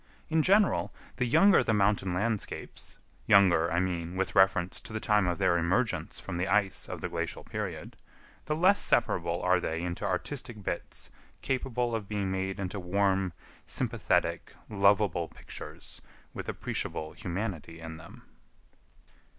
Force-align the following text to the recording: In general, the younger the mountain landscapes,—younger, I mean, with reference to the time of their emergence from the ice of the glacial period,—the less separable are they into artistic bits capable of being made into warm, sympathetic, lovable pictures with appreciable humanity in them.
In 0.31 0.41
general, 0.41 0.91
the 1.17 1.27
younger 1.27 1.63
the 1.63 1.75
mountain 1.75 2.11
landscapes,—younger, 2.11 3.71
I 3.71 3.79
mean, 3.79 4.15
with 4.15 4.33
reference 4.33 4.81
to 4.81 4.93
the 4.93 4.99
time 4.99 5.27
of 5.27 5.37
their 5.37 5.59
emergence 5.59 6.19
from 6.19 6.37
the 6.37 6.47
ice 6.47 6.89
of 6.89 7.01
the 7.01 7.09
glacial 7.09 7.43
period,—the 7.43 8.55
less 8.55 8.81
separable 8.81 9.43
are 9.43 9.59
they 9.59 9.83
into 9.83 10.03
artistic 10.03 10.63
bits 10.63 11.11
capable 11.43 11.93
of 11.93 12.07
being 12.09 12.31
made 12.31 12.59
into 12.59 12.79
warm, 12.79 13.33
sympathetic, 13.67 14.55
lovable 14.71 15.27
pictures 15.27 16.01
with 16.33 16.49
appreciable 16.49 17.13
humanity 17.13 17.79
in 17.79 17.97
them. 17.97 18.23